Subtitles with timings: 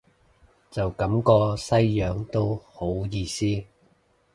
[0.71, 3.45] 就噉個閪樣都好意思